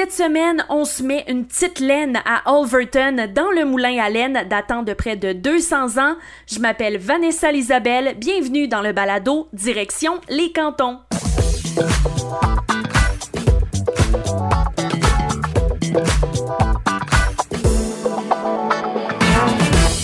cette 0.00 0.12
semaine, 0.12 0.64
on 0.68 0.84
se 0.84 1.02
met 1.02 1.24
une 1.26 1.44
petite 1.44 1.80
laine 1.80 2.20
à 2.24 2.48
Alverton 2.48 3.26
dans 3.34 3.50
le 3.50 3.64
moulin 3.64 3.98
à 3.98 4.08
laine 4.08 4.46
datant 4.48 4.84
de 4.84 4.92
près 4.92 5.16
de 5.16 5.32
200 5.32 5.98
ans. 5.98 6.14
Je 6.46 6.60
m'appelle 6.60 6.98
Vanessa 6.98 7.50
Isabelle. 7.50 8.14
Bienvenue 8.16 8.68
dans 8.68 8.80
le 8.80 8.92
balado 8.92 9.48
Direction 9.52 10.12
les 10.28 10.52
cantons. 10.52 11.00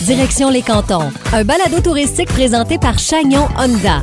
Direction 0.06 0.50
les 0.50 0.62
cantons, 0.62 1.12
un 1.32 1.44
balado 1.44 1.80
touristique 1.80 2.30
présenté 2.30 2.78
par 2.78 2.98
Chagnon 2.98 3.46
Honda. 3.56 4.02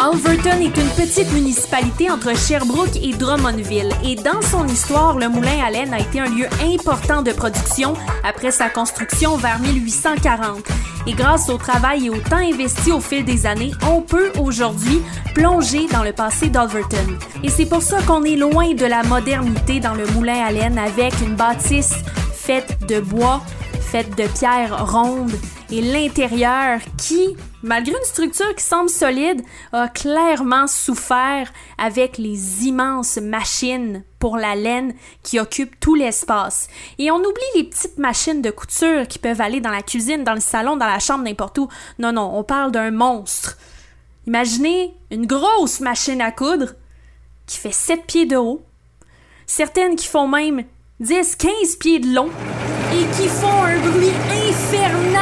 Alverton 0.00 0.60
est 0.60 0.76
une 0.76 0.90
petite 0.90 1.32
municipalité 1.32 2.08
entre 2.08 2.32
Sherbrooke 2.36 2.96
et 3.02 3.14
Drummondville 3.14 3.90
et 4.04 4.14
dans 4.14 4.40
son 4.42 4.64
histoire, 4.68 5.18
le 5.18 5.28
moulin 5.28 5.58
à 5.60 5.72
laine 5.72 5.92
a 5.92 5.98
été 5.98 6.20
un 6.20 6.26
lieu 6.26 6.46
important 6.62 7.22
de 7.22 7.32
production 7.32 7.94
après 8.22 8.52
sa 8.52 8.70
construction 8.70 9.36
vers 9.38 9.58
1840. 9.58 10.62
Et 11.08 11.14
grâce 11.14 11.48
au 11.48 11.58
travail 11.58 12.06
et 12.06 12.10
au 12.10 12.18
temps 12.18 12.36
investi 12.36 12.92
au 12.92 13.00
fil 13.00 13.24
des 13.24 13.44
années, 13.44 13.72
on 13.90 14.00
peut 14.00 14.30
aujourd'hui 14.38 15.02
plonger 15.34 15.88
dans 15.88 16.04
le 16.04 16.12
passé 16.12 16.48
d'Alverton. 16.48 17.18
Et 17.42 17.48
c'est 17.48 17.66
pour 17.66 17.82
ça 17.82 18.00
qu'on 18.02 18.22
est 18.22 18.36
loin 18.36 18.74
de 18.74 18.86
la 18.86 19.02
modernité 19.02 19.80
dans 19.80 19.94
le 19.94 20.06
moulin 20.12 20.46
à 20.46 20.52
laine 20.52 20.78
avec 20.78 21.12
une 21.22 21.34
bâtisse 21.34 21.96
faite 22.32 22.86
de 22.86 23.00
bois, 23.00 23.42
faite 23.80 24.16
de 24.16 24.28
pierres 24.28 24.92
rondes 24.92 25.34
et 25.72 25.82
l'intérieur 25.82 26.78
qui, 26.96 27.36
malgré 27.62 27.92
une 27.92 28.04
structure 28.04 28.54
qui 28.54 28.64
semble 28.64 28.88
solide, 28.88 29.42
a 29.72 29.88
clairement 29.88 30.66
souffert 30.66 31.52
avec 31.76 32.18
les 32.18 32.66
immenses 32.66 33.18
machines 33.18 34.04
pour 34.18 34.36
la 34.36 34.54
laine 34.54 34.94
qui 35.22 35.38
occupent 35.38 35.78
tout 35.80 35.94
l'espace. 35.94 36.68
Et 36.98 37.10
on 37.10 37.18
oublie 37.18 37.42
les 37.56 37.64
petites 37.64 37.98
machines 37.98 38.42
de 38.42 38.50
couture 38.50 39.06
qui 39.08 39.18
peuvent 39.18 39.40
aller 39.40 39.60
dans 39.60 39.70
la 39.70 39.82
cuisine, 39.82 40.24
dans 40.24 40.34
le 40.34 40.40
salon, 40.40 40.76
dans 40.76 40.86
la 40.86 40.98
chambre, 40.98 41.24
n'importe 41.24 41.58
où. 41.58 41.68
Non, 41.98 42.12
non, 42.12 42.30
on 42.34 42.44
parle 42.44 42.72
d'un 42.72 42.90
monstre. 42.90 43.56
Imaginez 44.26 44.94
une 45.10 45.26
grosse 45.26 45.80
machine 45.80 46.20
à 46.20 46.32
coudre 46.32 46.74
qui 47.46 47.58
fait 47.58 47.72
7 47.72 48.04
pieds 48.06 48.26
de 48.26 48.36
haut, 48.36 48.62
certaines 49.46 49.96
qui 49.96 50.06
font 50.06 50.28
même 50.28 50.64
10, 51.00 51.36
15 51.36 51.76
pieds 51.76 51.98
de 51.98 52.14
long 52.14 52.28
et 52.92 53.16
qui 53.16 53.28
font 53.28 53.62
un 53.62 53.78
bruit 53.78 54.12
infernal 54.48 55.17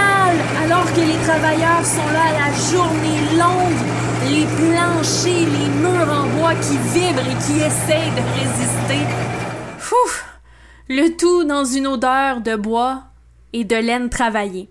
que 0.97 1.01
les 1.03 1.27
travailleurs 1.27 1.85
sont 1.85 2.11
là 2.15 2.33
la 2.33 2.51
journée 2.73 3.21
longue, 3.37 3.85
les 4.31 4.47
planchers, 4.57 5.47
les 5.47 5.69
murs 5.83 6.11
en 6.11 6.27
bois 6.39 6.55
qui 6.55 6.79
vibrent 6.95 7.21
et 7.21 7.45
qui 7.45 7.61
essayent 7.61 8.13
de 8.13 8.25
résister. 8.41 9.05
Fou! 9.79 9.95
Le 10.89 11.15
tout 11.15 11.45
dans 11.45 11.67
une 11.67 11.87
odeur 11.87 12.41
de 12.41 12.57
bois 12.57 13.03
et 13.53 13.65
de 13.65 13.77
laine 13.77 14.09
travaillée. 14.09 14.71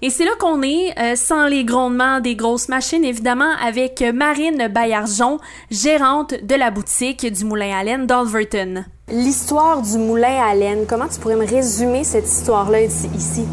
Et 0.00 0.08
c'est 0.08 0.24
là 0.24 0.30
qu'on 0.38 0.62
est, 0.62 0.98
euh, 0.98 1.14
sans 1.14 1.46
les 1.46 1.64
grondements 1.64 2.20
des 2.20 2.36
grosses 2.36 2.70
machines, 2.70 3.04
évidemment, 3.04 3.52
avec 3.62 4.02
Marine 4.14 4.68
Bayarjon, 4.68 5.40
gérante 5.70 6.34
de 6.42 6.54
la 6.54 6.70
boutique 6.70 7.30
du 7.30 7.44
Moulin 7.44 7.76
à 7.76 7.84
laine 7.84 8.06
d'Alverton. 8.06 8.84
L'histoire 9.12 9.82
du 9.82 9.98
Moulin 9.98 10.42
à 10.42 10.54
laine, 10.54 10.86
comment 10.88 11.08
tu 11.08 11.20
pourrais 11.20 11.36
me 11.36 11.46
résumer 11.46 12.02
cette 12.02 12.26
histoire-là 12.26 12.80
ici? 12.82 13.44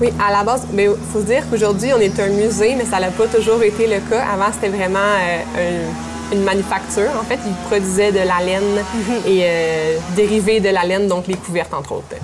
Oui, 0.00 0.12
à 0.24 0.30
la 0.30 0.44
base, 0.44 0.62
il 0.76 0.90
faut 1.12 1.20
dire 1.20 1.42
qu'aujourd'hui, 1.50 1.92
on 1.92 1.98
est 1.98 2.18
un 2.20 2.28
musée, 2.28 2.76
mais 2.76 2.84
ça 2.84 3.00
n'a 3.00 3.08
pas 3.08 3.26
toujours 3.26 3.62
été 3.62 3.86
le 3.86 3.98
cas. 4.08 4.24
Avant, 4.32 4.52
c'était 4.52 4.68
vraiment 4.68 4.98
euh, 4.98 5.88
une 6.32 6.44
manufacture. 6.44 7.10
En 7.20 7.24
fait, 7.24 7.38
ils 7.44 7.66
produisaient 7.68 8.12
de 8.12 8.18
la 8.18 8.40
laine 8.44 8.74
mhm. 8.94 9.14
et 9.26 9.40
euh, 9.42 9.96
dérivés 10.14 10.60
de 10.60 10.68
la 10.68 10.84
laine, 10.84 11.08
donc 11.08 11.26
les 11.26 11.34
couvertes, 11.34 11.74
entre 11.74 11.92
autres. 11.92 12.16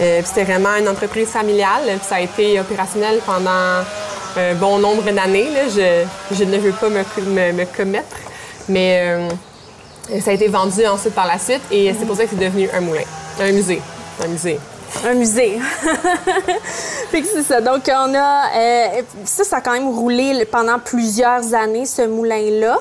Euh, 0.00 0.20
c'était 0.24 0.44
vraiment 0.44 0.76
une 0.78 0.88
entreprise 0.88 1.28
familiale. 1.28 1.82
Puis 1.86 2.06
ça 2.08 2.16
a 2.16 2.20
été 2.20 2.60
opérationnel 2.60 3.20
pendant 3.24 3.82
un 4.36 4.54
bon 4.54 4.78
nombre 4.78 5.10
d'années. 5.10 5.48
Je, 5.74 6.44
ne 6.44 6.58
veux 6.58 6.72
pas 6.72 6.88
me, 6.88 7.52
me, 7.52 7.64
commettre, 7.76 8.16
mais 8.68 9.00
euh, 9.02 9.28
ça 10.20 10.30
a 10.30 10.34
été 10.34 10.48
vendu 10.48 10.86
ensuite 10.86 11.14
par 11.14 11.26
la 11.26 11.38
suite 11.38 11.62
et 11.70 11.92
c'est 11.98 12.06
pour 12.06 12.16
ça 12.16 12.24
que 12.24 12.30
c'est 12.30 12.44
devenu 12.44 12.68
un 12.72 12.80
moulin, 12.80 13.02
un 13.40 13.52
musée. 13.52 13.80
Un 14.22 14.28
musée. 14.28 14.58
Un 15.04 15.14
musée. 15.14 15.58
fait 17.10 17.22
que 17.22 17.26
c'est 17.26 17.42
ça. 17.42 17.60
Donc, 17.60 17.82
on 17.88 18.14
a. 18.14 18.50
Euh, 18.56 19.02
ça, 19.24 19.44
ça 19.44 19.56
a 19.56 19.60
quand 19.60 19.72
même 19.72 19.88
roulé 19.88 20.44
pendant 20.46 20.78
plusieurs 20.78 21.54
années, 21.54 21.86
ce 21.86 22.02
moulin-là. 22.02 22.78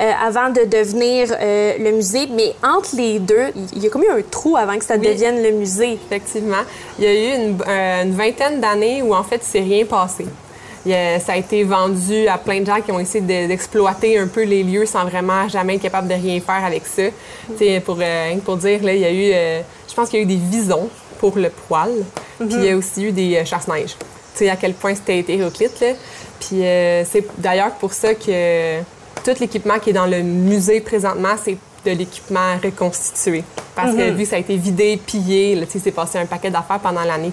Euh, 0.00 0.10
avant 0.26 0.50
de 0.50 0.64
devenir 0.64 1.28
euh, 1.40 1.74
le 1.78 1.92
musée. 1.92 2.26
Mais 2.28 2.54
entre 2.64 2.96
les 2.96 3.20
deux, 3.20 3.52
il 3.76 3.84
y 3.84 3.86
a 3.86 3.90
comme 3.90 4.02
eu 4.02 4.10
un 4.10 4.22
trou 4.28 4.56
avant 4.56 4.76
que 4.76 4.84
ça 4.84 4.98
devienne 4.98 5.40
le 5.40 5.52
musée. 5.52 5.92
Effectivement. 5.92 6.62
Il 6.98 7.04
y 7.04 7.06
a 7.06 7.14
eu 7.14 7.54
une, 8.04 8.12
vingtaine 8.12 8.60
d'années 8.60 9.02
où, 9.02 9.14
en 9.14 9.22
fait, 9.22 9.36
il 9.36 9.46
s'est 9.46 9.60
rien 9.60 9.84
passé. 9.84 10.26
ça 10.84 11.32
a 11.32 11.36
été 11.36 11.62
vendu 11.62 12.26
à 12.26 12.38
plein 12.38 12.60
de 12.60 12.66
gens 12.66 12.80
qui 12.80 12.90
ont 12.90 12.98
essayé 12.98 13.46
d'exploiter 13.46 14.18
un 14.18 14.26
peu 14.26 14.42
les 14.42 14.64
lieux 14.64 14.84
sans 14.84 15.04
vraiment 15.04 15.48
jamais 15.48 15.76
être 15.76 15.82
capable 15.82 16.08
de 16.08 16.14
rien 16.14 16.40
faire 16.40 16.64
avec 16.64 16.82
ça. 16.86 17.04
Pour, 17.84 17.98
pour 18.44 18.56
dire, 18.56 18.82
là, 18.82 18.94
il 18.94 19.00
y 19.00 19.04
a 19.04 19.12
eu, 19.12 19.62
je 19.88 19.94
pense 19.94 20.08
qu'il 20.08 20.18
y 20.18 20.22
a 20.22 20.24
eu 20.24 20.28
des 20.28 20.42
visons 20.50 20.90
pour 21.24 21.38
le 21.38 21.48
poil, 21.48 21.90
puis 22.38 22.48
il 22.50 22.64
y 22.64 22.68
a 22.68 22.72
mhm. 22.72 22.78
aussi 22.80 23.02
eu 23.02 23.10
des 23.10 23.42
chasse-neige. 23.46 23.96
Tu 24.34 24.40
sais 24.40 24.50
à 24.50 24.56
quel 24.56 24.74
point 24.74 24.94
c'était 24.94 25.20
hétéroclite. 25.20 25.80
Là. 25.80 25.92
Puis 26.38 26.58
c'est 27.10 27.24
d'ailleurs 27.38 27.70
pour 27.76 27.94
ça 27.94 28.12
que 28.12 28.80
tout 29.24 29.34
l'équipement 29.40 29.78
qui 29.78 29.88
est 29.88 29.94
dans 29.94 30.04
le 30.04 30.20
musée 30.20 30.82
présentement, 30.82 31.34
c'est 31.42 31.56
de 31.86 31.92
l'équipement 31.92 32.58
reconstitué. 32.62 33.42
Parce 33.74 33.92
que 33.92 34.10
mhm. 34.10 34.16
vu 34.16 34.24
que 34.24 34.28
ça 34.28 34.36
a 34.36 34.38
été 34.38 34.54
vidé, 34.58 34.98
pillé, 34.98 35.54
là, 35.54 35.64
c'est 35.66 35.90
passé 35.90 36.18
un 36.18 36.26
paquet 36.26 36.50
d'affaires 36.50 36.80
pendant 36.80 37.04
l'année 37.04 37.32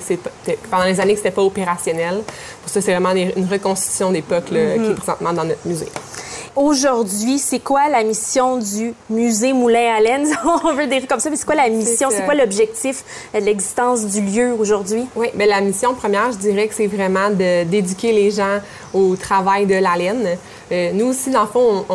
pendant 0.69 0.85
les 0.85 1.01
années 1.01 1.13
que 1.13 1.19
c'était 1.19 1.31
pas 1.31 1.43
opérationnel. 1.43 2.21
Pour 2.61 2.71
ça, 2.71 2.79
c'est 2.79 2.95
vraiment 2.95 3.11
une 3.11 3.45
reconstitution 3.45 4.09
d'époque 4.11 4.45
qui 4.45 4.55
est 4.55 4.77
mhm. 4.77 4.95
présentement 4.95 5.33
dans 5.33 5.43
notre 5.43 5.67
musée. 5.67 5.89
Aujourd'hui, 6.55 7.39
c'est 7.39 7.59
quoi 7.59 7.87
la 7.87 8.03
mission 8.03 8.57
du 8.57 8.93
musée 9.09 9.53
Moulin 9.53 9.95
à 9.95 10.01
laine? 10.01 10.27
On 10.65 10.73
veut 10.73 10.85
dire 10.87 11.07
comme 11.07 11.21
ça, 11.21 11.29
mais 11.29 11.37
c'est 11.37 11.45
quoi 11.45 11.55
la 11.55 11.69
mission? 11.69 12.09
C'est 12.11 12.25
quoi 12.25 12.35
l'objectif 12.35 13.05
de 13.33 13.39
l'existence 13.39 14.05
du 14.05 14.21
lieu 14.21 14.51
aujourd'hui? 14.59 15.05
Oui, 15.15 15.27
bien, 15.33 15.47
la 15.47 15.61
mission 15.61 15.93
première, 15.93 16.33
je 16.33 16.37
dirais 16.37 16.67
que 16.67 16.73
c'est 16.73 16.87
vraiment 16.87 17.29
d'éduquer 17.29 18.11
les 18.11 18.31
gens 18.31 18.59
au 18.93 19.15
travail 19.15 19.65
de 19.65 19.75
la 19.75 19.95
laine. 19.95 20.37
Euh, 20.71 20.91
nous 20.93 21.07
aussi, 21.07 21.29
dans 21.31 21.41
le 21.41 21.47
fond, 21.47 21.85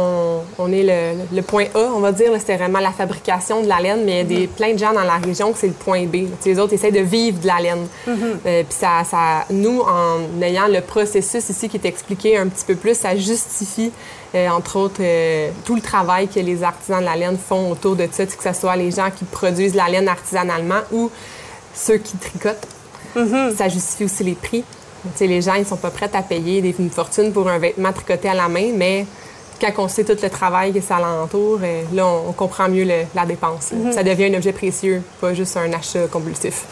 on, 0.59 0.73
est 0.73 1.17
le, 1.33 1.43
point 1.43 1.65
A, 1.75 1.91
on 1.95 2.01
va 2.01 2.13
dire. 2.13 2.31
C'était 2.39 2.57
vraiment 2.57 2.81
la 2.81 2.93
fabrication 2.93 3.63
de 3.63 3.69
la 3.69 3.81
laine, 3.81 4.05
mais 4.05 4.13
il 4.13 4.17
y 4.17 4.21
a 4.21 4.25
des, 4.41 4.47
plein 4.47 4.73
de 4.75 4.79
gens 4.79 4.93
dans 4.93 5.03
la 5.05 5.17
région 5.17 5.53
que 5.53 5.59
c'est 5.59 5.69
le 5.69 5.73
point 5.73 6.05
B. 6.05 6.27
les 6.45 6.59
autres 6.59 6.75
essayent 6.75 6.93
de 6.93 7.01
vivre 7.01 7.41
de 7.41 7.47
la 7.47 7.61
laine. 7.61 7.87
Mm-hmm. 8.07 8.13
Euh, 8.47 8.63
puis 8.63 8.79
ça, 8.79 9.03
ça, 9.05 9.45
nous, 9.51 9.81
en 9.81 10.43
ayant 10.43 10.69
le 10.69 10.81
processus 10.81 11.49
ici 11.49 11.69
qui 11.69 11.77
est 11.77 11.87
expliqué 11.87 12.37
un 12.37 12.49
petit 12.49 12.65
peu 12.65 12.75
plus, 12.75 12.95
ça 12.95 13.17
justifie, 13.17 13.91
euh, 14.35 14.49
entre 14.49 14.77
autres, 14.77 15.03
tout 15.65 15.75
le 15.75 15.81
travail 15.81 16.29
que 16.29 16.41
les 16.41 16.63
artisans 16.63 17.01
de 17.01 17.05
la 17.05 17.17
laine 17.17 17.39
font 17.39 17.71
autour 17.71 17.97
de 17.97 18.07
ça, 18.11 18.27
que 18.27 18.43
ce 18.43 18.53
soit 18.53 18.77
les 18.77 18.91
gens 18.91 19.11
qui 19.15 19.25
produisent 19.25 19.75
la 19.75 19.89
laine 19.89 20.09
artisanalement 20.09 20.81
ou 20.93 21.11
ceux 21.75 21.97
qui 21.97 22.17
tricotent. 22.17 22.67
Mm-hmm. 23.17 23.57
Ça 23.57 23.69
justifie 23.69 24.05
aussi 24.05 24.25
les 24.25 24.35
prix 24.35 24.65
les 25.21 25.43
gens, 25.43 25.55
ils 25.55 25.67
sont 25.67 25.77
pas 25.77 25.91
prêts 25.91 26.11
à 26.13 26.23
payer 26.23 26.61
des, 26.61 26.75
une 26.79 26.91
fortune 26.91 27.33
pour 27.33 27.49
un 27.49 27.59
vêtement 27.59 27.93
tricoté 27.93 28.29
à 28.29 28.35
la 28.35 28.49
main, 28.49 28.73
mais 28.75 29.07
quand 29.61 29.85
on 29.85 29.89
sait 29.89 30.05
tout 30.05 30.17
le 30.23 30.31
travail 30.31 30.73
que 30.73 30.81
ça 30.81 30.99
l'entoure, 30.99 31.61
euh, 31.63 31.83
là, 31.93 32.07
on, 32.07 32.33
comprend 32.33 32.69
mieux 32.69 32.87
la 33.15 33.27
dépense. 33.27 33.73
Mhm. 33.73 33.93
Ça 33.93 34.03
devient 34.03 34.27
un 34.27 34.35
objet 34.35 34.53
précieux, 34.53 35.03
pas 35.21 35.35
juste 35.35 35.57
un 35.57 35.73
achat 35.73 36.07
compulsif. 36.11 36.65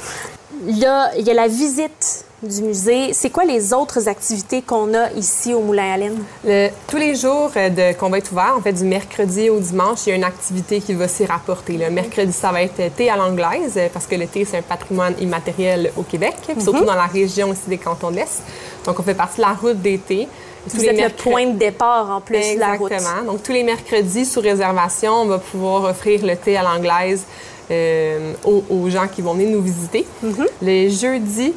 Là, 0.67 1.11
il 1.19 1.27
y 1.27 1.31
a 1.31 1.35
la 1.35 1.49
visite 1.49 2.04
du 2.43 2.63
musée. 2.63 3.13
C'est 3.13 3.31
quoi 3.31 3.45
les 3.45 3.73
autres 3.73 4.09
activités 4.09 4.63
qu'on 4.63 4.93
a 4.95 5.11
ici 5.13 5.55
au 5.55 5.61
Moulin 5.61 5.93
à 5.93 5.97
Laine? 5.97 6.73
tous 6.89 6.97
les 6.97 7.15
jours 7.15 7.51
euh, 7.57 7.93
qu'on 7.95 8.11
va 8.11 8.19
être 8.19 8.33
ouvert, 8.33 8.55
en 8.57 8.61
fait, 8.61 8.73
du 8.73 8.85
mercredi 8.85 9.51
au 9.51 9.59
dimanche, 9.59 10.01
il 10.07 10.11
y 10.11 10.13
a 10.13 10.17
une 10.17 10.25
activité 10.25 10.81
qui 10.81 10.95
va 10.95 11.09
s'y 11.09 11.25
rapporter. 11.25 11.77
Le 11.77 11.91
mercredi, 11.91 12.33
ça 12.33 12.53
va 12.53 12.63
être 12.63 12.95
thé 12.95 13.09
à 13.09 13.17
l'anglaise, 13.17 13.75
euh, 13.77 13.89
parce 13.93 14.07
que 14.07 14.15
le 14.15 14.27
thé, 14.27 14.45
c'est 14.45 14.59
un 14.59 14.63
patrimoine 14.63 15.15
immatériel 15.21 15.93
au 15.97 16.03
Québec, 16.03 16.35
surtout 16.59 16.81
mhm. 16.81 16.87
dans 16.87 16.95
la 16.95 17.07
région 17.07 17.53
ici 17.53 17.63
des 17.69 17.79
cantons 17.79 18.11
de 18.11 18.17
l'Est. 18.17 18.43
Donc, 18.85 18.99
on 19.01 19.03
fait 19.03 19.15
partie 19.15 19.37
de 19.37 19.43
la 19.43 19.53
route 19.53 19.81
d'été. 19.81 20.29
Vous 20.67 20.85
êtes 20.85 20.99
le 20.99 21.11
point 21.11 21.47
de 21.47 21.59
départ 21.59 22.11
en 22.11 22.21
plus 22.21 22.55
de 22.55 22.59
la 22.59 22.75
route. 22.75 22.91
Exactement. 22.91 23.33
Donc, 23.33 23.43
tous 23.43 23.53
les 23.53 23.63
mercredis, 23.63 24.25
sous 24.25 24.41
réservation, 24.41 25.13
on 25.13 25.27
va 25.27 25.39
pouvoir 25.39 25.85
offrir 25.85 26.25
le 26.25 26.37
thé 26.37 26.57
à 26.57 26.63
l'anglaise 26.63 27.25
euh, 27.71 28.33
aux, 28.45 28.91
gens 28.91 29.09
qui 29.09 29.23
vont 29.23 29.35
venir 29.35 29.51
nous 29.51 29.63
visiter. 29.63 30.07
Mhm. 30.23 30.47
Les 30.63 30.91
jeudis, 30.91 31.55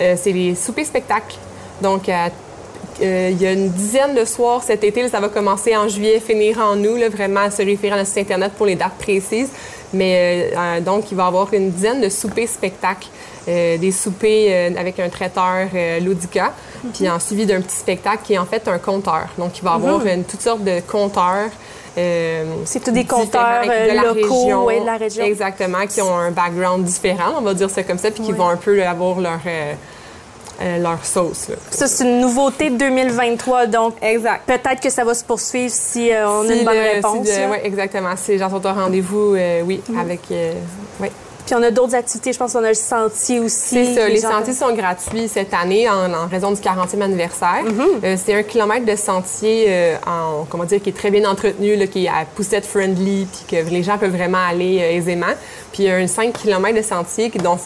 euh, 0.00 0.14
c'est 0.16 0.32
les 0.32 0.54
soupers 0.54 0.86
spectacles. 0.86 1.36
Donc, 1.82 2.08
euh, 2.08 3.30
il 3.32 3.40
y 3.40 3.46
a 3.46 3.52
une 3.52 3.70
dizaine 3.70 4.14
de 4.14 4.24
soirs 4.24 4.62
cet 4.62 4.82
été. 4.82 5.08
ça 5.08 5.20
va 5.20 5.28
commencer 5.28 5.76
en 5.76 5.88
juillet, 5.88 6.20
finir 6.20 6.58
en 6.58 6.76
août, 6.78 6.98
là, 6.98 7.08
vraiment 7.08 7.50
se 7.50 7.62
référer 7.62 7.94
à 7.94 7.98
notre 7.98 8.08
site 8.08 8.18
Internet 8.18 8.52
pour 8.56 8.66
les 8.66 8.74
dates 8.74 8.98
précises. 8.98 9.50
Mais 9.92 10.52
donc, 10.84 11.10
il 11.10 11.16
va 11.16 11.24
y 11.24 11.26
avoir 11.28 11.54
une 11.54 11.70
dizaine 11.70 12.00
de 12.00 12.08
soupers 12.08 12.48
spectacles. 12.48 13.08
des 13.46 13.92
soupers 13.92 14.76
avec 14.76 15.00
un 15.00 15.08
traiteur 15.08 15.68
Ludica, 16.00 16.52
mhm. 16.84 16.90
puis 16.92 17.08
en 17.08 17.18
suivi 17.18 17.46
d'un 17.46 17.62
petit 17.62 17.76
spectacle 17.76 18.22
qui 18.24 18.34
est 18.34 18.38
en 18.38 18.44
fait 18.44 18.68
un 18.68 18.78
conteur. 18.78 19.28
Donc, 19.38 19.58
il 19.58 19.64
va 19.64 19.70
y 19.70 19.74
avoir 19.74 20.00
mhm. 20.00 20.08
une, 20.08 20.24
toutes 20.24 20.42
sortes 20.42 20.64
de 20.64 20.80
conteurs 20.80 21.50
Euh, 21.98 22.44
c'est 22.64 22.82
tous 22.84 22.92
des 22.92 23.04
compteurs 23.04 23.64
de 23.64 23.70
euh, 23.70 23.94
la 23.94 24.02
locaux 24.02 24.42
région. 24.44 24.64
ouais, 24.64 24.80
de 24.80 24.86
la 24.86 24.96
région. 24.96 25.24
Exactement, 25.24 25.86
qui 25.88 26.00
ont 26.00 26.16
un 26.16 26.30
background 26.30 26.84
différent, 26.84 27.34
on 27.38 27.40
va 27.42 27.54
dire 27.54 27.68
ça 27.70 27.82
comme 27.82 27.98
ça, 27.98 28.10
puis 28.10 28.22
qui 28.22 28.30
Ouais. 28.32 28.38
vont 28.38 28.48
un 28.48 28.56
peu 28.56 28.80
avoir 28.84 29.18
leur, 29.18 29.40
euh, 29.46 29.72
euh, 30.62 30.78
leur 30.78 31.04
sauce. 31.04 31.48
là. 31.48 31.56
Ça, 31.70 31.86
c'est 31.88 32.04
une 32.04 32.20
nouveauté 32.20 32.70
de 32.70 32.76
2023, 32.76 33.66
donc 33.66 33.94
Exact. 34.02 34.42
peut-être 34.46 34.80
que 34.80 34.90
ça 34.90 35.02
va 35.04 35.14
se 35.14 35.24
poursuivre 35.24 35.72
si 35.74 36.12
euh, 36.12 36.28
on 36.28 36.44
a 36.48 36.52
Si 36.52 36.58
une 36.60 36.64
bonne 36.64 36.74
le- 36.76 36.82
si 36.84 36.94
réponse. 36.96 37.28
ouais, 37.28 37.60
exactement. 37.64 38.10
Si 38.16 38.32
les 38.32 38.38
gens 38.38 38.50
sont 38.50 38.64
au 38.64 38.72
rendez-vous, 38.72 39.34
euh, 39.34 39.62
oui, 39.64 39.82
Mhm. 39.88 39.98
avec. 39.98 40.20
Puis 41.48 41.56
on 41.58 41.62
a 41.62 41.70
d'autres 41.70 41.94
activités, 41.94 42.30
je 42.34 42.38
pense 42.38 42.52
qu'on 42.52 42.62
a 42.62 42.68
le 42.68 42.74
sentier 42.74 43.40
aussi. 43.40 43.86
C'est 43.86 43.94
ça. 43.94 44.06
Les 44.06 44.20
gens- 44.20 44.32
sentiers 44.32 44.52
sont 44.52 44.70
gratuits 44.74 45.28
cette 45.28 45.54
année 45.54 45.88
en, 45.88 46.12
en 46.12 46.26
raison 46.26 46.50
du 46.52 46.60
40e 46.60 47.00
anniversaire. 47.00 47.62
Mhm. 47.64 47.86
Euh, 48.04 48.16
c'est 48.22 48.34
un 48.34 48.42
kilomètre 48.42 48.84
de 48.84 48.94
sentier 48.96 49.64
euh, 49.68 49.94
en, 50.06 50.44
comment 50.44 50.64
dire, 50.64 50.82
qui 50.82 50.90
est 50.90 50.96
très 50.96 51.10
bien 51.10 51.24
entretenu, 51.24 51.74
là, 51.74 51.86
qui 51.86 52.04
est 52.04 52.08
à 52.08 52.26
poussette 52.36 52.66
friendly, 52.66 53.26
puis 53.46 53.56
que 53.64 53.70
les 53.70 53.82
gens 53.82 53.96
peuvent 53.96 54.14
vraiment 54.14 54.46
aller 54.46 54.78
euh, 54.82 54.90
aisément. 54.98 55.32
Puis 55.72 55.84
il 55.84 55.86
y 55.86 55.90
a 55.90 55.96
un 55.96 56.06
5 56.06 56.34
km 56.34 56.76
de 56.76 56.82
sentier 56.82 57.30
qui, 57.30 57.38
dont, 57.38 57.56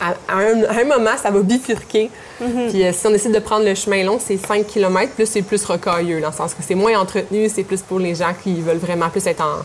à, 0.00 0.14
un, 0.36 0.62
à 0.68 0.80
un 0.80 0.84
moment, 0.84 1.16
ça 1.20 1.32
va 1.32 1.40
bifurquer. 1.40 2.12
Mhm. 2.40 2.68
Puis 2.70 2.84
euh, 2.86 2.92
si 2.92 3.04
on 3.04 3.10
décide 3.10 3.32
de 3.32 3.40
prendre 3.40 3.64
le 3.64 3.74
chemin 3.74 4.04
long, 4.04 4.20
c'est 4.24 4.36
5 4.36 4.64
km, 4.64 5.10
plus 5.14 5.26
c'est 5.26 5.42
plus 5.42 5.64
rocailleux, 5.64 6.20
dans 6.20 6.28
le 6.28 6.34
sens 6.36 6.54
que 6.54 6.62
c'est 6.64 6.76
moins 6.76 6.96
entretenu, 7.00 7.48
c'est 7.52 7.64
plus 7.64 7.82
pour 7.82 7.98
les 7.98 8.14
gens 8.14 8.32
qui 8.44 8.60
veulent 8.60 8.76
vraiment 8.78 9.08
plus 9.08 9.26
être 9.26 9.42
en 9.42 9.56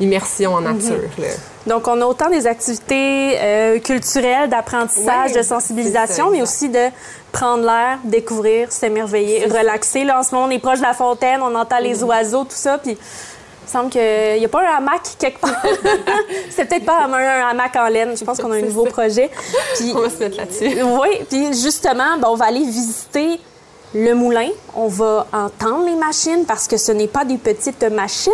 immersion 0.00 0.54
en 0.54 0.60
nature. 0.60 0.92
Mhm. 1.16 1.24
là. 1.24 1.28
Donc, 1.66 1.86
on 1.86 2.00
a 2.00 2.06
autant 2.06 2.30
des 2.30 2.46
activités 2.46 3.36
euh, 3.38 3.78
culturelles, 3.78 4.48
d'apprentissage, 4.48 5.32
de 5.32 5.42
sensibilisation, 5.42 6.30
mais 6.30 6.40
aussi 6.40 6.68
de 6.68 6.88
prendre 7.30 7.64
l'air, 7.64 7.98
découvrir, 8.04 8.72
s'émerveiller, 8.72 9.44
relaxer. 9.46 10.04
Là, 10.04 10.20
en 10.20 10.22
ce 10.22 10.34
moment, 10.34 10.46
on 10.46 10.50
est 10.50 10.58
proche 10.58 10.78
de 10.78 10.84
la 10.84 10.94
fontaine, 10.94 11.40
on 11.42 11.54
entend 11.54 11.78
les 11.78 12.02
oiseaux, 12.02 12.44
tout 12.44 12.50
ça, 12.52 12.78
puis 12.78 12.92
il 12.92 13.70
semble 13.70 13.90
qu'il 13.90 14.00
n'y 14.38 14.44
a 14.44 14.48
pas 14.48 14.62
un 14.62 14.76
hamac 14.78 15.02
quelque 15.18 15.40
part. 15.40 15.62
C'est 16.50 16.64
peut-être 16.64 16.86
pas 16.86 17.04
un, 17.04 17.12
un 17.12 17.48
hamac 17.48 17.76
en 17.76 17.88
laine. 17.88 18.16
Je 18.16 18.24
pense 18.24 18.38
qu'on 18.38 18.50
a 18.50 18.56
un 18.56 18.62
nouveau 18.62 18.84
projet. 18.86 19.30
Puis, 19.76 19.92
On 19.94 20.00
va 20.00 20.08
se 20.08 20.16
mettre 20.16 20.38
là-dessus. 20.38 20.82
oui, 20.82 21.08
puis 21.28 21.48
justement, 21.52 22.16
ben, 22.18 22.28
on 22.28 22.34
va 22.34 22.46
aller 22.46 22.64
visiter 22.64 23.38
le 23.94 24.14
moulin. 24.14 24.48
On 24.74 24.88
va 24.88 25.26
entendre 25.32 25.86
les 25.86 25.96
machines 25.96 26.44
parce 26.46 26.66
que 26.66 26.76
ce 26.76 26.92
n'est 26.92 27.08
pas 27.08 27.24
des 27.24 27.38
petites 27.38 27.82
machines. 27.84 28.32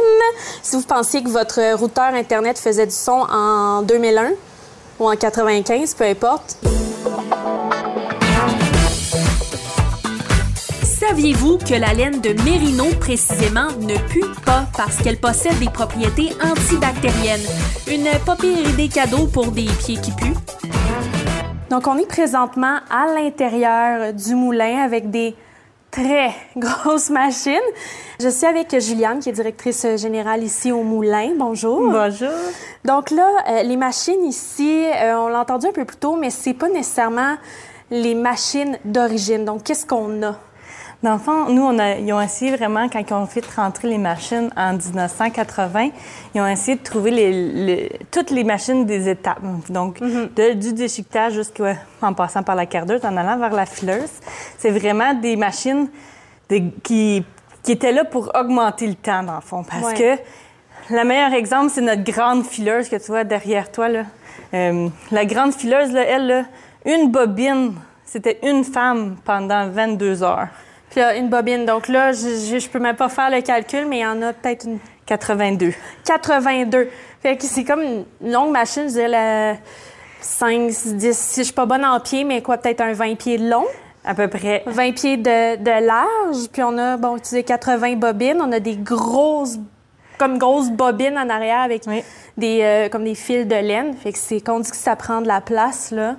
Si 0.63 0.77
vous 0.77 0.83
pensiez 0.83 1.23
que 1.23 1.29
votre 1.29 1.75
routeur 1.77 2.15
Internet 2.15 2.59
faisait 2.59 2.87
du 2.87 2.95
son 2.95 3.27
en 3.31 3.83
2001 3.83 4.33
ou 5.01 5.09
en 5.09 5.17
95, 5.17 5.95
peu 5.95 6.05
importe. 6.05 6.59
Saviez-vous 10.83 11.59
que 11.59 11.75
la 11.75 11.93
laine 11.93 12.21
de 12.21 12.33
Mérino, 12.45 12.85
précisément, 12.99 13.69
ne 13.81 13.97
pue 14.09 14.25
pas 14.47 14.65
parce 14.77 14.97
qu'elle 14.97 15.19
possède 15.19 15.59
des 15.59 15.69
propriétés 15.69 16.33
antibactériennes? 16.43 17.45
Une 17.89 18.09
pas 18.25 18.37
pire 18.37 18.59
idée 18.71 18.89
cadeau 18.89 19.27
pour 19.27 19.49
des 19.49 19.67
pieds 19.81 19.99
qui 19.99 20.13
puent. 20.13 20.44
Donc, 21.75 21.89
on 21.89 21.99
est 21.99 22.07
présentement 22.07 22.79
à 22.89 23.07
l'intérieur 23.13 24.13
du 24.13 24.37
moulin 24.37 24.85
avec 24.85 25.11
des 25.11 25.35
très 25.91 26.33
grosses 26.57 27.11
machines. 27.11 27.59
Je 28.21 28.29
suis 28.29 28.47
avec 28.47 28.79
Juliane, 28.79 29.19
qui 29.19 29.31
est 29.31 29.33
directrice 29.33 29.85
générale 29.97 30.45
ici 30.45 30.71
au 30.71 30.85
moulin. 30.85 31.33
Bonjour. 31.37 31.91
Bonjour. 31.91 32.31
Donc 32.85 33.11
là, 33.11 33.29
euh, 33.49 33.63
les 33.65 33.77
machines 33.77 34.25
ici, 34.25 34.85
euh, 34.87 35.17
on 35.17 35.27
l'a 35.27 35.41
entendu 35.41 35.67
un 35.67 35.73
peu 35.73 35.85
plus 35.85 35.97
tôt, 35.97 36.15
mais 36.15 36.31
c'est 36.31 36.55
pas 36.55 36.69
nécessairement 36.69 37.35
les 37.91 38.15
machines 38.15 38.79
d'origine. 38.85 39.45
Donc, 39.45 39.65
qu'est-ce 39.65 39.85
qu'on 39.85 40.23
a? 40.23 40.39
Dans 41.05 41.13
le 41.13 41.19
fond, 41.19 41.51
nous, 41.51 41.61
on 41.61 41.79
a, 41.79 41.97
ils 41.97 42.11
ont 42.15 42.21
essayé 42.23 42.57
vraiment, 42.57 42.89
quand 42.89 42.99
ils 43.07 43.13
ont 43.13 43.27
fait 43.27 43.45
rentrer 43.55 43.89
les 43.89 43.99
machines 43.99 44.51
en 44.57 44.73
1980, 44.73 45.91
ils 46.35 46.41
ont 46.41 46.47
essayé 46.47 46.79
de 46.79 46.83
trouver 46.83 47.11
les, 47.11 47.31
les- 47.67 47.99
toutes 48.11 48.31
les 48.31 48.43
machines 48.43 48.87
des 48.87 49.07
étapes. 49.11 49.43
Donc, 49.69 50.01
de- 50.01 50.55
du 50.55 50.73
déchiquetage 50.73 51.35
jusqu'en 51.35 52.15
passant 52.17 52.43
par 52.43 52.57
la 52.57 52.65
cardeuse, 52.65 53.05
en 53.05 53.15
allant 53.19 53.37
vers 53.39 53.53
la 53.53 53.67
fileuse. 53.67 54.09
C'est 54.57 54.71
vraiment 54.71 55.13
des 55.13 55.37
machines 55.37 55.89
des- 56.49 56.73
qui, 56.83 57.23
qui 57.63 57.73
étaient 57.73 57.93
là 57.93 58.05
pour 58.07 58.33
augmenter 58.35 58.87
le 58.87 58.95
temps, 58.95 59.23
dans 59.23 59.35
le 59.37 59.43
fond. 59.43 59.63
Parce 59.63 59.85
Ouais. 59.85 60.17
que 60.89 60.95
le 60.95 61.05
meilleur 61.05 61.35
exemple, 61.35 61.71
c'est 61.71 61.83
notre 61.83 62.03
grande 62.03 62.47
fileuse 62.47 62.89
que 62.89 62.97
tu 62.97 63.09
vois 63.09 63.25
derrière 63.25 63.71
toi. 63.71 63.91
Là. 63.91 64.05
Euh, 64.55 64.89
la 65.11 65.27
grande 65.27 65.53
fileuse, 65.53 65.93
là, 65.93 66.01
elle, 66.07 66.27
là, 66.29 66.43
une 66.87 67.11
bobine, 67.11 67.75
c'était 68.07 68.39
une 68.43 68.65
femme 68.65 69.17
pendant 69.23 69.69
22 69.69 70.23
heures. 70.23 70.49
Puis 70.95 71.01
là, 71.01 71.17
une 71.17 71.29
bobine. 71.29 71.67
Donc 71.67 71.89
là, 71.89 72.13
je, 72.13 72.57
je, 72.57 72.69
peux 72.69 72.79
même 72.79 72.95
pas 72.95 73.09
faire 73.09 73.29
le 73.29 73.41
calcul, 73.41 73.85
mais 73.89 73.99
il 73.99 74.03
y 74.03 74.07
en 74.07 74.23
a 74.23 74.33
peut-être 74.33 74.65
une 74.65 74.79
82. 75.07 75.73
82. 76.05 76.89
Fait 77.21 77.37
que 77.37 77.43
c'est 77.43 77.65
comme 77.65 77.83
une 77.83 78.05
longue 78.23 78.53
machine, 78.53 78.85
je 78.85 78.93
dirais 78.93 79.09
la 79.09 79.55
5, 80.21 80.71
10, 80.71 81.19
si 81.19 81.41
je 81.41 81.45
suis 81.47 81.53
pas 81.53 81.67
bonne 81.67 81.85
en 81.85 81.99
pied, 81.99 82.23
mais 82.23 82.43
quoi, 82.43 82.59
peut-être 82.59 82.81
un 82.81 82.93
20 82.93 83.17
pieds 83.17 83.39
de 83.39 83.51
long, 83.51 83.65
À 84.05 84.15
peu 84.15 84.29
près. 84.29 84.63
20 84.67 84.93
pieds 84.93 85.17
de, 85.17 85.57
de 85.57 85.85
large, 85.85 86.49
puis 86.53 86.63
on 86.63 86.79
a, 86.79 86.97
bon, 86.97 87.17
tu 87.17 87.23
disais 87.23 87.43
80 87.43 87.97
bobines, 87.97 88.41
on 88.41 88.53
a 88.53 88.61
des 88.61 88.77
grosses, 88.77 89.59
comme 90.17 90.39
grosses 90.39 90.71
bobines 90.71 91.19
en 91.19 91.29
arrière 91.29 91.63
avec 91.63 91.83
Oui. 91.89 92.05
des, 92.37 92.61
euh, 92.63 92.89
comme 92.89 93.03
des 93.03 93.17
fils 93.17 93.49
de 93.49 93.57
laine. 93.57 93.97
Fait 93.97 94.13
que 94.13 94.19
c'est, 94.19 94.41
quand 94.41 94.59
on 94.59 94.61
dit 94.61 94.71
que 94.71 94.77
ça 94.77 94.95
prend 94.95 95.21
de 95.21 95.27
la 95.27 95.41
place, 95.41 95.91
là, 95.91 96.15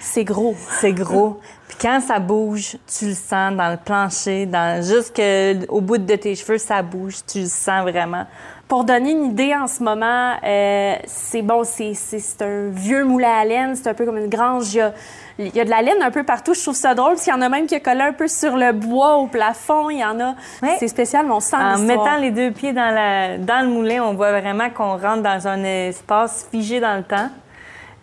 c'est 0.00 0.24
gros. 0.24 0.54
C'est 0.80 0.92
gros. 0.92 1.40
Puis 1.68 1.78
quand 1.80 2.00
ça 2.00 2.18
bouge, 2.18 2.76
tu 2.86 3.06
le 3.06 3.14
sens 3.14 3.54
dans 3.54 3.70
le 3.70 3.76
plancher, 3.76 4.46
dans 4.46 4.82
jusqu'au 4.82 5.80
bout 5.80 5.98
de 5.98 6.16
tes 6.16 6.34
cheveux, 6.34 6.58
ça 6.58 6.82
bouge, 6.82 7.16
tu 7.26 7.40
le 7.40 7.46
sens 7.46 7.82
vraiment. 7.82 8.26
Pour 8.68 8.82
donner 8.82 9.12
une 9.12 9.26
idée, 9.26 9.54
en 9.54 9.68
ce 9.68 9.80
moment, 9.80 10.34
euh, 10.44 10.94
c'est 11.06 11.42
bon, 11.42 11.62
c'est, 11.64 11.92
un 12.40 12.68
vieux 12.70 13.04
moulin 13.04 13.30
à 13.40 13.44
laine, 13.44 13.76
c'est 13.76 13.88
un 13.88 13.94
peu 13.94 14.04
comme 14.04 14.18
une 14.18 14.28
grange. 14.28 14.74
Il 14.74 14.78
y, 14.78 14.80
a, 14.80 14.92
il 15.38 15.54
y 15.54 15.60
a 15.60 15.64
de 15.64 15.70
la 15.70 15.82
laine 15.82 16.02
un 16.02 16.10
peu 16.10 16.24
partout. 16.24 16.52
Je 16.52 16.62
trouve 16.62 16.74
ça 16.74 16.92
drôle, 16.94 17.12
parce 17.12 17.22
qu'il 17.22 17.32
y 17.32 17.36
en 17.36 17.42
a 17.42 17.48
même 17.48 17.66
qui 17.66 17.76
a 17.76 17.80
collé 17.80 18.00
un 18.00 18.12
peu 18.12 18.26
sur 18.26 18.56
le 18.56 18.72
bois 18.72 19.18
au 19.18 19.28
plafond. 19.28 19.88
Il 19.88 20.00
y 20.00 20.04
en 20.04 20.18
a. 20.18 20.34
Ouais. 20.62 20.76
C'est 20.80 20.88
spécial, 20.88 21.26
mais 21.26 21.32
on 21.32 21.40
sent 21.40 21.56
En 21.56 21.78
mettant 21.78 22.16
les 22.16 22.32
deux 22.32 22.50
pieds 22.50 22.72
dans, 22.72 22.92
la, 22.92 23.38
dans 23.38 23.64
le 23.64 23.72
moulin, 23.72 24.02
on 24.02 24.14
voit 24.14 24.32
vraiment 24.32 24.68
qu'on 24.70 24.96
rentre 24.96 25.22
dans 25.22 25.46
un 25.46 25.62
espace 25.62 26.48
figé 26.50 26.80
dans 26.80 26.96
le 26.96 27.04
temps. 27.04 27.28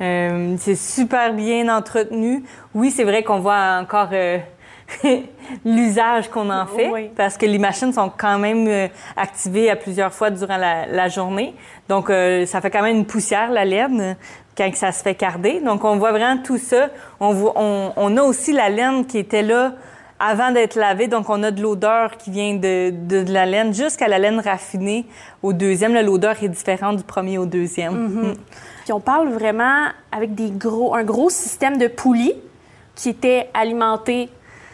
Euh, 0.04 0.56
c'est 0.60 0.76
super 0.76 1.34
bien 1.34 1.76
entretenu. 1.76 2.44
Oui, 2.76 2.92
c'est 2.92 3.04
vrai 3.06 3.24
qu'on 3.24 3.40
voit 3.40 3.80
encore 3.82 4.10
euh, 4.12 4.38
l'usage 5.66 6.30
qu'on 6.30 6.50
en 6.50 6.66
fait, 6.66 6.90
Oui. 6.92 7.10
parce 7.16 7.38
que 7.38 7.46
les 7.46 7.58
machines 7.58 7.94
sont 7.94 8.12
quand 8.16 8.38
même 8.38 8.68
euh, 8.68 8.88
activées 9.16 9.70
à 9.70 9.76
plusieurs 9.76 10.14
fois 10.14 10.30
durant 10.30 10.58
la, 10.58 10.86
la 10.88 11.08
journée. 11.08 11.56
Donc, 11.90 12.10
euh, 12.10 12.46
ça 12.46 12.62
fait 12.62 12.70
quand 12.70 12.82
même 12.82 12.98
une 12.98 13.06
poussière, 13.06 13.52
la 13.52 13.66
laine, 13.66 14.16
quand 14.58 14.70
ça 14.76 14.92
se 14.92 15.02
fait 15.02 15.16
carder. 15.16 15.62
Donc, 15.62 15.84
on 15.84 15.96
voit 15.98 16.12
vraiment 16.12 16.42
tout 16.42 16.58
ça. 16.58 16.90
On, 17.20 17.34
voit, 17.34 17.54
on, 17.56 17.94
on 17.96 18.18
a 18.18 18.22
aussi 18.24 18.52
la 18.52 18.70
laine 18.70 19.06
qui 19.06 19.18
était 19.18 19.42
là 19.42 19.74
avant 20.20 20.52
d'être 20.52 20.76
lavée. 20.76 21.08
Donc, 21.08 21.30
on 21.30 21.42
a 21.44 21.52
de 21.52 21.62
l'odeur 21.62 22.18
qui 22.18 22.30
vient 22.32 22.56
de, 22.56 22.92
de, 22.92 23.24
de 23.24 23.34
la 23.34 23.46
laine 23.46 23.74
jusqu'à 23.74 24.08
la 24.08 24.20
laine 24.20 24.40
raffinée 24.40 25.06
au 25.42 25.54
deuxième. 25.54 25.94
L'odeur 25.94 26.36
est 26.42 26.50
différente 26.50 26.98
du 26.98 27.04
premier 27.04 27.38
au 27.38 27.46
deuxième. 27.46 27.94
Mm. 27.94 28.34
Puis 28.84 28.94
on 28.94 29.00
parle 29.00 29.30
vraiment 29.30 29.88
avec 30.12 30.36
des 30.36 30.52
gros, 30.52 30.94
un 30.94 31.04
gros 31.04 31.30
système 31.30 31.78
de 31.78 31.88
poulies 31.88 32.36
qui 32.96 33.10
était 33.10 33.50
alimenté 33.54 34.30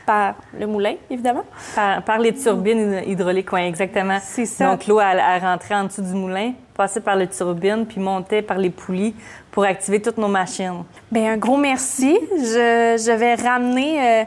par 0.06 0.34
le 0.60 0.66
moulin, 0.66 0.96
évidemment. 1.12 1.44
Par, 1.76 2.02
par 2.04 2.18
les 2.18 2.34
turbines 2.34 3.02
hydrauliques, 3.06 3.54
oui, 3.54 3.62
exactement. 3.62 4.18
C'est 4.22 4.48
ça. 4.48 4.72
Donc, 4.72 4.88
l'eau, 4.88 5.00
elle, 5.00 5.22
elle 5.24 5.42
rentrait 5.44 5.76
en 5.76 5.84
dessous 5.84 6.02
du 6.02 6.14
moulin, 6.14 6.54
passait 6.74 7.02
par 7.02 7.16
les 7.16 7.28
turbines, 7.28 7.86
puis 7.86 8.00
montait 8.00 8.42
par 8.42 8.58
les 8.58 8.72
poulies 8.72 9.14
pour 9.52 9.64
activer 9.66 10.02
toutes 10.02 10.18
nos 10.18 10.28
machines. 10.28 10.84
Bien, 11.12 11.34
un 11.34 11.38
gros 11.38 11.58
merci. 11.58 12.18
Je, 12.32 13.00
je 13.06 13.12
vais 13.12 13.36
ramener. 13.36 14.22
euh, 14.22 14.24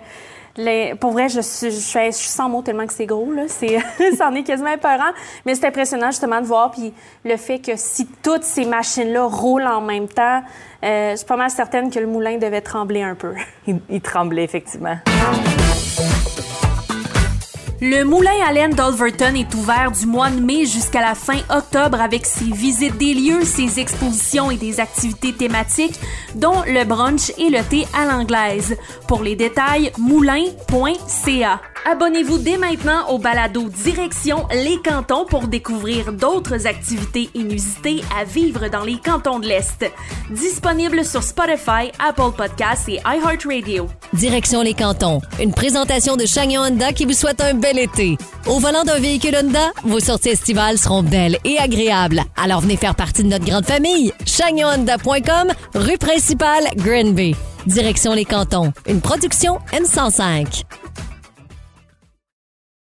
Pour 1.00 1.12
vrai, 1.12 1.28
je 1.28 1.40
suis, 1.40 1.70
je, 1.70 2.10
suis, 2.10 2.12
sans 2.12 2.48
mots 2.48 2.62
tellement 2.62 2.86
que 2.86 2.92
c'est 2.92 3.06
gros. 3.06 3.32
Là. 3.32 3.44
C'est, 3.48 3.78
c'en 4.18 4.34
est 4.34 4.42
quasiment 4.42 4.72
épeurant. 4.72 5.12
Mais 5.46 5.54
c'est 5.54 5.66
impressionnant 5.66 6.10
justement 6.10 6.40
de 6.40 6.46
voir. 6.46 6.70
Puis 6.70 6.92
le 7.24 7.36
fait 7.36 7.58
que 7.58 7.72
si 7.76 8.06
toutes 8.22 8.44
ces 8.44 8.64
machines-là 8.64 9.24
roulent 9.24 9.66
en 9.66 9.80
même 9.80 10.08
temps, 10.08 10.42
euh, 10.84 11.12
je 11.12 11.16
suis 11.16 11.26
pas 11.26 11.36
mal 11.36 11.50
certaine 11.50 11.90
que 11.90 11.98
le 11.98 12.06
moulin 12.06 12.38
devait 12.38 12.60
trembler 12.60 13.02
un 13.02 13.14
peu. 13.14 13.34
Il 13.66 14.00
tremblait, 14.00 14.44
effectivement. 14.44 14.96
Le 17.84 18.04
moulin 18.04 18.30
à 18.46 18.52
laine 18.52 18.74
d'Alverton 18.74 19.34
est 19.34 19.52
ouvert 19.56 19.90
du 19.90 20.06
mois 20.06 20.30
de 20.30 20.40
mai 20.40 20.66
jusqu'à 20.66 21.00
la 21.00 21.16
fin 21.16 21.38
octobre 21.50 22.00
avec 22.00 22.26
ses 22.26 22.44
visites 22.44 22.96
des 22.96 23.12
lieux, 23.12 23.42
ses 23.42 23.80
expositions 23.80 24.52
et 24.52 24.56
des 24.56 24.78
activités 24.78 25.32
thématiques, 25.32 25.98
dont 26.36 26.62
le 26.64 26.84
brunch 26.84 27.32
et 27.38 27.50
le 27.50 27.60
thé 27.64 27.88
à 27.92 28.04
l'anglaise. 28.04 28.76
Pour 29.08 29.24
les 29.24 29.34
détails, 29.34 29.90
moulin.ca. 29.98 31.60
Abonnez-vous 31.84 32.38
dès 32.38 32.58
maintenant 32.58 33.08
au 33.08 33.18
balado 33.18 33.68
Direction 33.68 34.46
les 34.52 34.78
cantons 34.84 35.24
pour 35.24 35.48
découvrir 35.48 36.12
d'autres 36.12 36.66
activités 36.68 37.28
inusitées 37.34 38.02
à 38.16 38.24
vivre 38.24 38.68
dans 38.68 38.84
les 38.84 38.98
cantons 38.98 39.40
de 39.40 39.48
l'Est. 39.48 39.84
Disponible 40.30 41.04
sur 41.04 41.24
Spotify, 41.24 41.90
Apple 41.98 42.36
Podcasts 42.36 42.88
et 42.88 43.00
iHeartRadio. 43.04 43.88
Direction 44.12 44.62
les 44.62 44.74
cantons, 44.74 45.20
une 45.40 45.52
présentation 45.52 46.16
de 46.16 46.24
Chagnon 46.24 46.62
Honda 46.62 46.92
qui 46.92 47.04
vous 47.04 47.14
souhaite 47.14 47.40
un 47.40 47.54
bel 47.54 47.78
été. 47.80 48.16
Au 48.46 48.60
volant 48.60 48.84
d'un 48.84 49.00
véhicule 49.00 49.36
Honda, 49.36 49.72
vos 49.82 50.00
sorties 50.00 50.30
estivales 50.30 50.78
seront 50.78 51.02
belles 51.02 51.38
et 51.44 51.58
agréables. 51.58 52.22
Alors 52.36 52.60
venez 52.60 52.76
faire 52.76 52.94
partie 52.94 53.24
de 53.24 53.28
notre 53.28 53.44
grande 53.44 53.66
famille. 53.66 54.12
ChagnonHonda.com, 54.24 55.52
rue 55.74 55.98
principale, 55.98 56.68
Granby. 56.76 57.34
Direction 57.66 58.12
les 58.12 58.24
cantons, 58.24 58.72
une 58.86 59.00
production 59.00 59.58
M105. 59.72 60.62